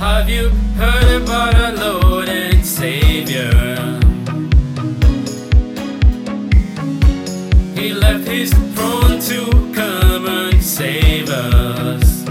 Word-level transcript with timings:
Have 0.00 0.28
you 0.28 0.50
heard 0.76 1.22
about 1.22 1.54
our 1.54 1.72
Lord 1.72 2.28
and 2.28 2.64
Savior? 2.64 3.50
He 7.74 7.92
left 7.92 8.26
his 8.28 8.52
throne 8.74 9.20
to 9.20 9.50
come 9.74 10.26
and 10.26 10.62
save 10.62 11.30
us. 11.30 12.24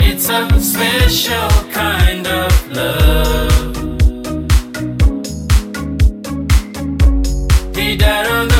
It's 0.00 0.28
a 0.28 0.60
special 0.60 1.72
kind 1.72 2.26
of 2.26 2.70
love. 2.72 3.15
me 7.86 7.94
that 7.94 8.26
I'm 8.26 8.55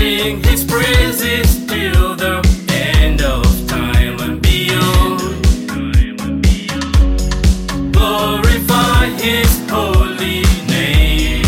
sing 0.00 0.42
his 0.44 0.64
praises 0.64 1.66
till 1.66 2.16
the 2.16 2.36
end 2.72 3.20
of 3.20 3.44
time 3.68 4.18
and 4.26 4.40
beyond. 4.40 5.20
Glorify 7.92 9.04
his 9.26 9.50
holy 9.68 10.40
name. 10.76 11.44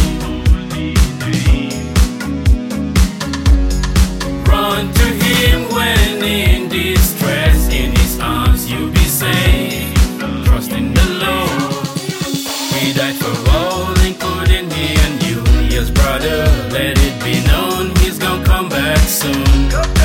Run 4.45 4.85
to 5.01 5.07
him 5.25 5.59
when 5.75 6.23
in 6.23 6.69
distress, 6.69 7.59
in 7.81 7.91
his 8.01 8.21
arms 8.21 8.71
you'll 8.71 8.93
be 9.01 9.07
saved. 9.23 9.97
Trust 10.45 10.73
in 10.73 10.93
the 10.93 11.07
Lord. 11.25 11.73
We 12.73 12.93
died 12.93 13.17
for 13.17 13.51
all. 13.51 13.62
soon. 19.09 20.02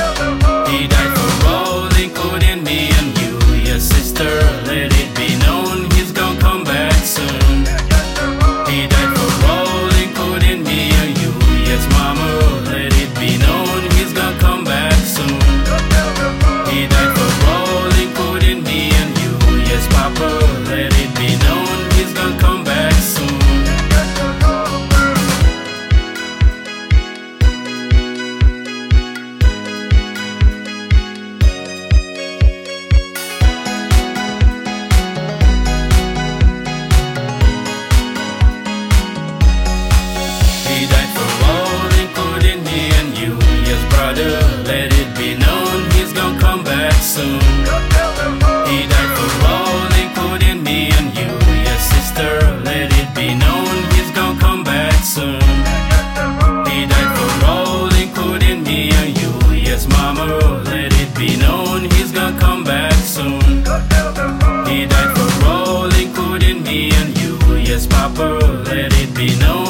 Be 61.17 61.35
known, 61.37 61.89
he's 61.91 62.11
gonna 62.11 62.39
come 62.39 62.63
back 62.63 62.93
soon. 62.93 63.41
He 64.67 64.85
died 64.85 65.17
for 65.17 65.45
all, 65.47 65.91
including 65.95 66.61
me 66.61 66.91
and 66.91 67.17
you. 67.19 67.37
Yes, 67.57 67.87
Papa, 67.87 68.63
let 68.65 68.93
it 68.93 69.15
be 69.15 69.35
known. 69.39 69.66